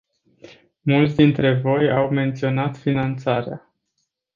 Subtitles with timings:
[0.81, 3.73] Mulți dintre voi au menționat finanțarea.